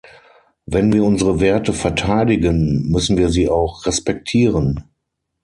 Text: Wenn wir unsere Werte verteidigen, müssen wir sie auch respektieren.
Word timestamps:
Wenn 0.65 0.91
wir 0.93 1.03
unsere 1.03 1.39
Werte 1.39 1.73
verteidigen, 1.73 2.89
müssen 2.89 3.17
wir 3.17 3.29
sie 3.29 3.49
auch 3.49 3.85
respektieren. 3.85 4.85